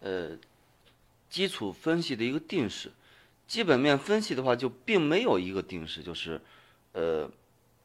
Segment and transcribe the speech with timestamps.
[0.00, 0.30] 呃
[1.30, 2.90] 基础分析的一个定式。
[3.46, 6.40] 基本面分析的话，就并没有一个定式，就是
[6.92, 7.30] 呃，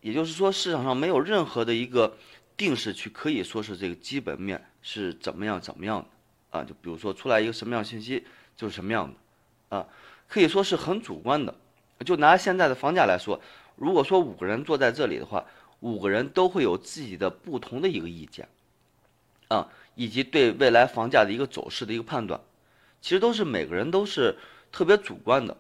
[0.02, 2.18] 也就是说市场上没有任何的一个
[2.57, 6.63] 定式去可以说是这个基本面是怎么样怎么样的啊。
[6.65, 8.25] 就比如说出来一个什么样信息
[8.57, 9.09] 就是什么样
[9.70, 9.88] 的啊，
[10.27, 11.55] 可以说是很主观的。
[12.05, 13.39] 就拿现在的房价来说，
[13.77, 15.45] 如果说五个人坐在这里的话，
[15.80, 18.50] 五个人都会有自己的不同的一个意见
[19.48, 22.39] 啊，以及对未来房价的一个走势的一个判断，
[23.02, 24.36] 其实都是每个人都是。
[24.75, 25.56] 特别主观的，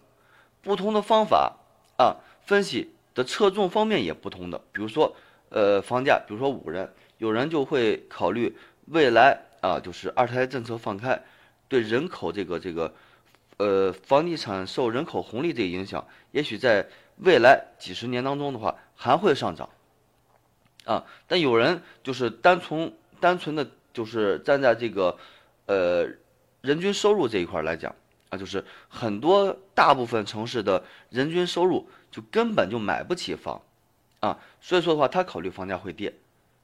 [0.63, 1.55] 不同的方法
[1.97, 4.59] 啊，分析的侧重方面也不同的。
[4.71, 5.15] 比如说，
[5.49, 11.23] 呃，房价，比如说五人，有人就会考虑未来啊，就是二胎政策放开，
[11.67, 12.91] 对人口这个这个，
[13.57, 16.83] 呃，房地产受人口红利这个影响，也许在
[17.17, 19.69] 未来几十年当中的话还会上涨，
[20.85, 25.17] 啊，但有人就是单从单纯的就是站在这个，
[25.67, 26.07] 呃，
[26.61, 27.95] 人均收入这一块来讲。
[28.29, 33.61] 啊，就是很多大部分城市的人均收入就根本就买不起房，
[34.21, 36.11] 啊，所以说的话，他考虑房价会跌，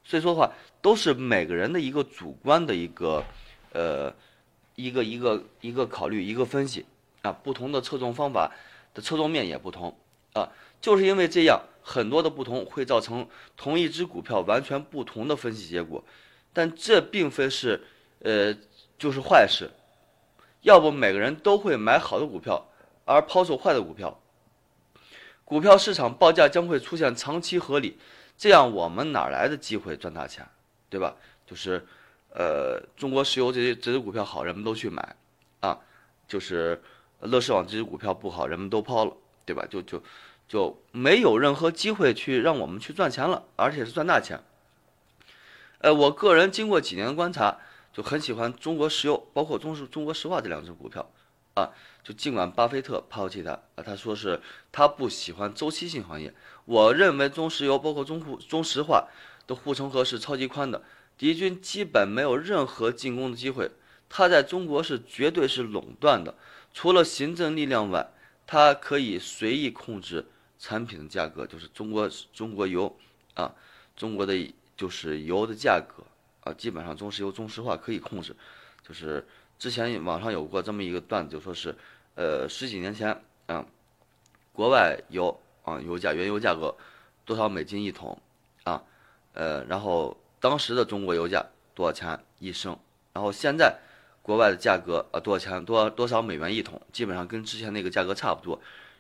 [0.04, 3.24] 所以说的话，都是每个人的一个主观的一个，
[3.72, 4.12] 呃，
[4.74, 6.88] 一个一个一个考虑一个分析，
[7.22, 8.52] 啊，不同的侧重方法
[8.96, 9.96] 的侧重面也不同，
[10.34, 10.50] 啊，
[10.82, 16.04] 就是因为这样很多的不同会造成同一只股票完全不同的分析结果，
[16.54, 17.82] 但这并非是，
[18.20, 18.56] 呃，
[18.98, 19.70] 就是坏事。
[20.62, 22.70] 要不每个人都会买好的股票，
[23.06, 24.20] 而抛售坏的股票，
[25.46, 27.98] 股票市场报价将会出现长期合理，
[28.38, 30.46] 这样我们哪来的机会赚大钱，
[30.90, 31.16] 对吧？
[31.48, 31.86] 就是，
[32.34, 35.16] 呃，中国石油这些这只股票好，人们都去买，
[35.62, 35.80] 啊，
[36.28, 36.82] 就是
[37.22, 39.14] 乐视网这只股票不好，人们都抛了，
[39.46, 39.66] 对吧？
[39.70, 40.04] 就就
[40.48, 44.38] 就没有任何机会去让我们去赚钱了，而且是赚大钱。
[45.80, 47.58] 呃，我个人经过几年的观察。
[47.92, 51.12] 就很喜欢中国石油，包括中石中国石化这两只股票，
[51.56, 51.72] 啊，
[52.04, 54.40] 就尽管巴菲特抛弃它，啊，他说是
[54.72, 56.32] 他不喜欢周期性行业。
[56.66, 59.08] 我认为中石油包括中护中石化
[59.48, 60.84] 的护城河是超级宽的，
[61.18, 63.72] 敌军基本没有任何进攻的机会。
[64.08, 66.36] 它在中国是绝对是垄断的，
[66.72, 68.12] 除了行政力量外，
[68.46, 70.28] 它可以随意控制
[70.60, 72.96] 产品的价格，就是中国中国油，
[73.34, 73.56] 啊，
[73.98, 74.34] 中国的
[74.80, 76.02] 就是油的价格。
[76.42, 78.34] 啊，基本上中石油、中石化可以控制，
[78.82, 81.76] 就是之前网上有过这么一个段子，就说是，
[82.16, 83.66] 呃，十几年前啊，
[84.54, 86.74] 国外油啊，油价、原油价格
[87.26, 88.18] 多少美金一桶
[88.64, 88.82] 啊，
[89.34, 91.46] 呃，然后当时的中国油价
[91.76, 92.80] 多少钱一升，
[93.12, 93.78] 然后现在
[94.22, 98.58] 国外的价格啊多少钱多多少美元一桶，基本上跟之前那个价格差不多，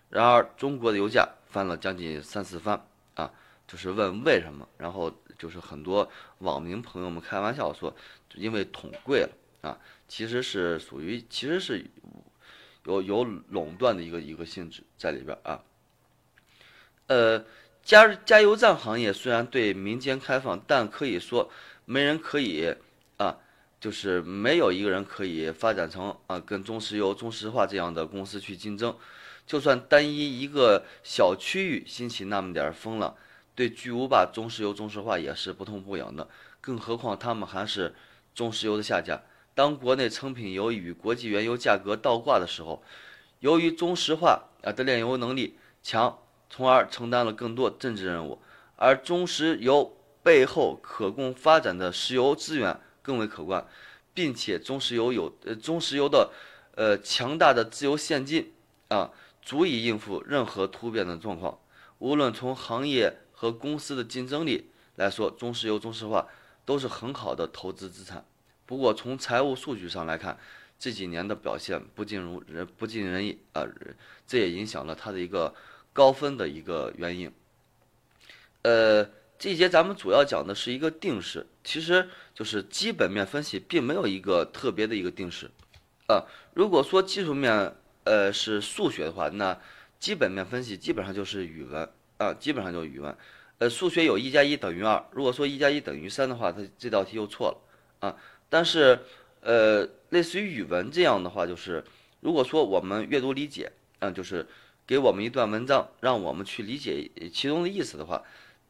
[0.10, 2.86] 然而中国的油价翻了将近三四番
[3.16, 3.32] 啊，
[3.72, 5.14] 就是问为什么，然后。
[5.40, 7.96] 就是很多网民朋友们开玩笑说，
[8.36, 9.30] 因为桶贵了
[9.62, 11.86] 啊，其实是属于其实是
[12.84, 15.64] 有有垄断的一个一个性质在里边啊。
[17.08, 17.46] 呃，
[17.84, 21.50] 加加油站行业虽然对民间开放，但可以说
[21.86, 22.76] 没人可以
[23.16, 23.38] 啊，
[23.80, 28.94] 就是没有一个人可以发展成啊跟中石油、中石化这样的公司去竞争。
[29.48, 33.16] 就算单一一个小区域兴起那么点风浪。
[33.60, 36.30] 对巨无霸中石油、中石化也是不痛不痒的，
[36.62, 37.94] 更何况他们还是
[38.34, 39.22] 中石油的下家。
[39.54, 42.82] 当国内成品油与国际原油价格倒挂的时候，
[43.42, 46.20] 由于中石化啊的炼油能力强，
[46.50, 48.40] 从而承担了更多政治任务，
[48.78, 49.94] 而中石油
[50.24, 53.68] 背后可供发展的石油资源更为可观，
[54.14, 56.32] 并且中石油有呃中石油的
[56.76, 58.54] 呃强大的自由现金
[58.88, 59.12] 啊，
[59.42, 61.60] 足以应付任何突变的状况，
[61.98, 63.18] 无论从行业。
[63.40, 66.28] 和公司的竞争力来说，中石油、中石化
[66.66, 68.26] 都是很好的投资资产。
[68.66, 70.38] 不过从财务数据上来看，
[70.78, 73.66] 这几年的表现不尽如人不尽人意啊，
[74.28, 75.56] 这也影响了它的一个
[75.94, 77.32] 高分的一个原因。
[78.64, 85.50] 呃，这一节咱们主要讲的是一个定式，其实就是基本面分析，并没有一个特别的一个定式
[86.10, 86.26] 啊。
[86.56, 89.58] 如果说技术面呃是数学的话，那
[89.98, 91.90] 基本面分析基本上就是语文。
[92.20, 93.16] 啊，基本上就是语文，
[93.60, 98.16] 呃，数学有一加一等于二，如果说一加一等于三的话，它这道题就错了啊。
[98.50, 99.00] 但是，
[99.40, 101.82] 呃，类似于语文这样的话，就是
[102.20, 104.46] 如果说我们阅读理解，啊，就是
[104.86, 108.22] 给我们一段文章，让我们去理解其中的意思的话，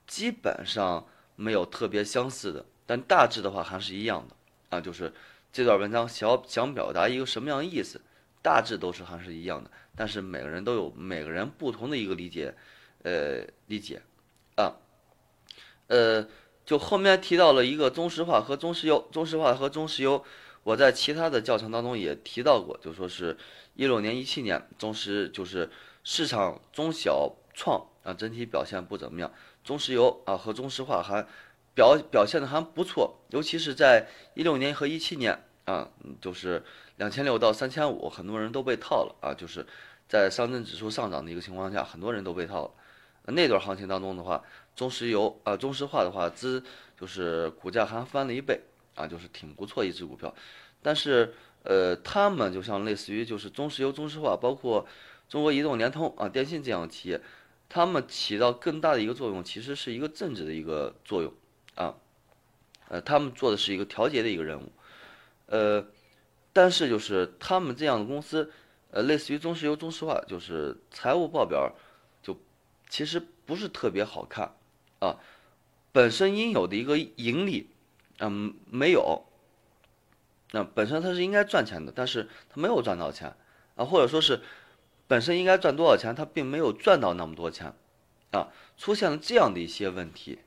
[0.06, 4.36] 基本上没有特别相似的，但大致的话还是一样的
[4.70, 4.80] 啊。
[4.80, 5.12] 就是
[5.52, 8.00] 这段文章想想表达一个什么样的意思，
[8.44, 12.54] 大致都是还是一样的，但是每个人都有每个人不同的一个理解。
[13.04, 14.02] 呃，理解，
[14.56, 14.76] 啊，
[15.88, 16.28] 呃，
[16.66, 20.24] 就后面提到了一个中石化和中石油，中石化和中石油
[20.64, 23.38] 我在其他的教程当中也提到过，就说是
[23.76, 25.70] 一六年、一七年中石就是
[26.04, 29.32] 市场中小创啊整体表现不怎么样，
[29.64, 31.26] 中石油啊和中石化还
[31.74, 36.62] 表表现的还不错，尤其是在一六年和一七年啊，就是
[36.98, 39.66] 两千六到三千五，很多人都被套了啊，就是
[40.10, 42.72] 在上证指数上涨的一个情况下，很多人都被套了。
[43.32, 44.44] 那段行情当中的话，
[44.76, 46.64] 中石油啊、中石化的话，资
[47.00, 48.60] 就是股价还翻了一倍
[48.96, 50.34] 啊，就是挺不错一只股票。
[50.82, 51.34] 但是
[51.64, 54.86] 呃，他们就像类似于就是中石油、中石化，包括
[55.28, 57.20] 中国移动、联通啊、电信这样的企业，
[57.68, 61.34] 他们起到更大的一个作用，其实是一个政治的一个作用
[61.76, 61.96] 啊。
[62.88, 64.72] 呃，他们做的是一个调节的一个任务。
[65.48, 65.86] 呃，
[66.54, 68.52] 但是就是他们这样的公司，
[68.92, 71.72] 呃，类似于中石油、中石化，就是财务报表。
[72.90, 74.56] 其实不是特别好看，
[75.00, 75.18] 啊，
[75.92, 77.70] 本身应有的一个盈利，
[78.18, 79.24] 嗯，没有，
[80.52, 83.36] 那本身它是应该赚钱的，但是它没有赚到钱，
[83.76, 84.42] 啊，或者说是
[85.08, 87.74] 本身应该赚多少钱，它并没有赚到那么多钱，
[88.32, 90.40] 啊，出现了这样的一些问题，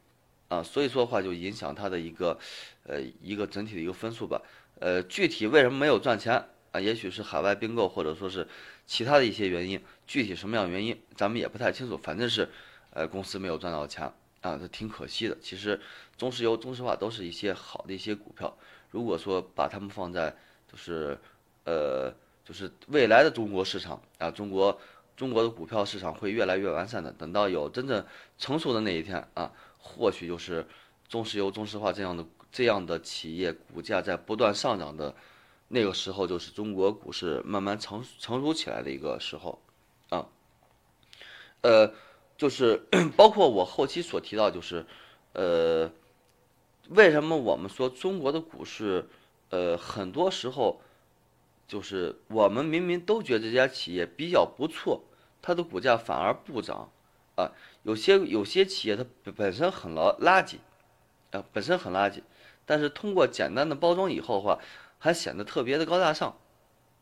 [0.48, 2.38] 啊，所以说的话就影响它的一个，
[2.82, 4.42] 呃，一个整体的一个分数吧，
[4.80, 6.48] 呃，具体为什么没有赚钱？
[6.72, 8.48] 啊，也许是海外并购，或者说是
[8.86, 11.98] 其他的一些原因，具体什么样原因，咱们也不太清楚。
[11.98, 12.48] 反正是，
[12.90, 14.10] 呃，公司没有赚到钱
[14.40, 15.36] 啊，这挺可惜的。
[15.38, 15.78] 其实，
[16.16, 18.56] 中石油、中石化都是一些好的一些股票。
[18.90, 20.34] 如果说把它们放在，
[20.66, 21.18] 就是，
[21.64, 22.10] 呃，
[22.42, 24.80] 就是未来的中国市场啊，中国
[25.14, 27.12] 中国的股票市场会越来越完善的。
[27.12, 28.02] 等到有真正
[28.38, 30.66] 成熟的那一天啊，或许就是
[31.06, 35.14] 中石油、中石化这样的这样的企业股价在不断上涨的。
[35.74, 39.58] 那个时候就是中国股市慢慢成成熟起来的一个时候，
[40.10, 40.28] 啊，
[41.62, 41.94] 呃，
[42.36, 42.86] 就是
[43.16, 44.84] 包括我后期所提到，就是，
[45.32, 45.90] 呃，
[46.90, 49.08] 为什么我们说中国的股市，
[49.48, 50.82] 呃，很多时候，
[51.66, 55.02] 就是我们明明都觉得这家企业比较不错，
[55.40, 56.92] 它的股价反而不涨，
[57.36, 57.50] 啊，
[57.82, 60.58] 有些有些企业它本身很垃垃圾，
[61.30, 62.20] 啊，本身很垃圾，
[62.66, 64.58] 但是通过简单的包装以后的话。
[65.02, 66.32] 还显得特别的高大上，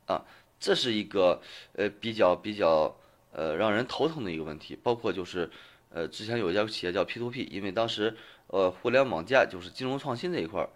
[0.07, 0.25] 啊，
[0.59, 1.43] 这是一个
[1.75, 2.97] 呃比较比较
[3.31, 4.75] 呃让人头疼的一个问题。
[4.83, 5.51] 包括就是
[5.91, 8.17] 呃之前有一家企业叫 P to P，因为当时
[8.47, 10.71] 呃互联网加就是金融创新这一块儿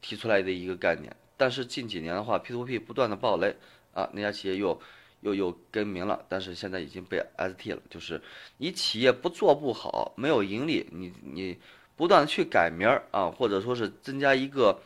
[0.00, 1.14] 提出来的一个概念。
[1.36, 3.54] 但是近几年的话，P to P 不断的暴雷
[3.92, 4.80] 啊，那家企业又
[5.20, 7.80] 又又更名了，但是现在已经被 ST 了。
[7.88, 8.20] 就是
[8.58, 11.56] 你企业不做不好，没有盈利，你你
[11.94, 14.76] 不断的去改名儿啊，或者说是增加一个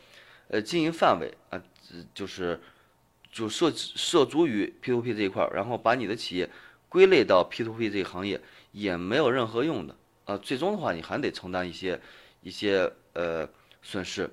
[0.49, 1.59] 呃经营范围啊。
[2.13, 2.59] 就是，
[3.31, 6.47] 就涉涉足于 P to P 这一块儿，然后把你的企业
[6.87, 8.39] 归类到 P to P 这个行业，
[8.71, 10.37] 也没有任何用的啊。
[10.37, 11.99] 最终的话，你还得承担一些
[12.43, 13.49] 一些呃
[13.81, 14.29] 损失。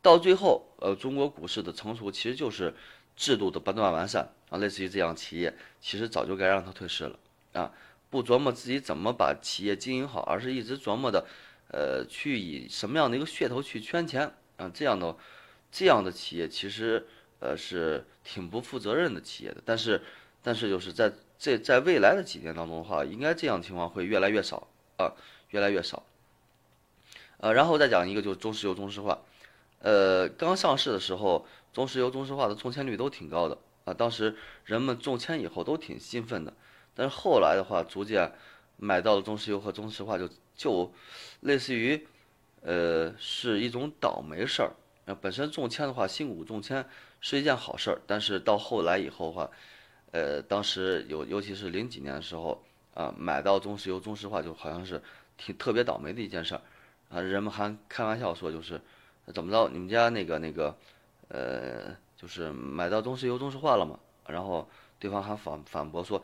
[0.00, 2.74] 到最后，呃，中国股市的成熟其实就是
[3.14, 4.56] 制度的不断完善啊。
[4.56, 7.18] 类似于这样企业，其实早就该让它退市了
[7.52, 7.70] 啊。
[8.08, 11.26] 不琢磨自己怎么把企业经营好，而是一直琢磨的，
[11.68, 15.16] 呃，去以什么样的一个噱头去圈钱啊，这样的。
[15.72, 17.06] 这样的企业其实，
[17.38, 19.62] 呃，是挺不负责任的企业的。
[19.64, 20.02] 但是，
[20.42, 24.66] 但是就是在这在未来的几年当中的话，应该这样情况会越来越少
[24.96, 25.14] 啊，
[25.50, 26.02] 越来越少。
[27.36, 29.16] 呃，然后再讲一个，就是中石油、中石化，
[29.78, 34.34] 呃，刚上市的时候，中石油、中石化的中签率都挺高的啊，当时
[34.64, 36.52] 人们中签以后都挺兴奋的。
[36.96, 38.32] 但是后来的话，逐渐
[38.76, 40.92] 买到了中石油和中石化，就就
[41.42, 42.08] 类似于，
[42.62, 44.72] 呃，是一种倒霉事儿。
[45.04, 46.86] 那本身中签的话，新股中签
[47.20, 49.50] 是一件好事儿，但是到后来以后的话，
[50.12, 52.62] 呃，当时有尤其是零几年的时候
[52.94, 55.02] 啊，买到中石油、中石化就好像是
[55.36, 56.60] 挺特别倒霉的一件事儿
[57.08, 58.80] 啊，人们还开玩笑说就是
[59.34, 60.76] 怎么着，你们家那个那个
[61.28, 63.98] 呃，就是买到中石油、中石化了嘛？
[64.26, 66.22] 然后对方还反反驳说，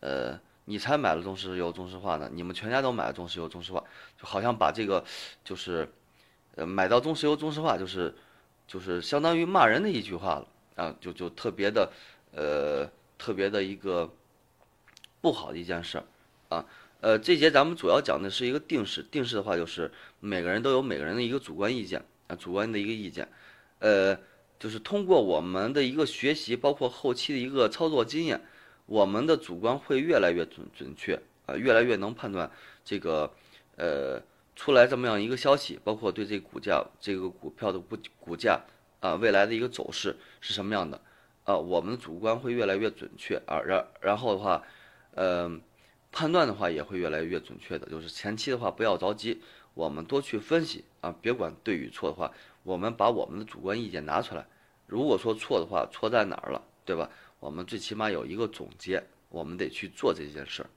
[0.00, 3.82] 呃，你才买了中石油、中石化呢，你们全家都买了中石油、中石化，
[4.20, 5.02] 就好像把这个
[5.42, 5.90] 就是
[6.54, 8.14] 呃买到中石油、中石化就是。
[8.70, 11.90] 就是相当于骂人的一句话了啊，就就特别的，
[12.34, 14.14] 呃，特别的一个
[15.22, 16.04] 不好的一件事儿
[16.50, 16.66] 啊。
[17.00, 23.26] 呃，这节咱们主要讲的是一个定式，定式的话就是每个人都有每个人的一个主观意见啊，主观的一个意见，
[23.78, 24.14] 呃，
[24.58, 28.38] 就是通过我们的一个学习，包括后期的一个操作经验，
[28.88, 31.14] 我们的主观会越来越准准确
[31.46, 32.50] 啊，越来越能判断
[32.84, 33.32] 这个，
[33.76, 34.20] 呃。
[34.60, 38.60] 出来这么样一个消息，包括对这个股价、这个股票的股股价
[38.98, 41.00] 啊，未来的一个走势是什么样的
[41.44, 41.56] 啊？
[41.56, 44.60] 我们的主观会越来越准确啊，然然后的话，
[45.14, 45.48] 呃，
[46.10, 47.86] 判断的话也会越来越准确的。
[47.88, 49.40] 就是前期的话不要着急，
[49.74, 52.32] 我们多去分析啊，别管对与错的话，
[52.64, 54.44] 我们把我们的主观意见拿出来
[54.88, 57.08] 如果说错的话，错在哪儿了，对吧？
[57.40, 60.70] 我们最起码有一个总结，我们得去做这件事儿。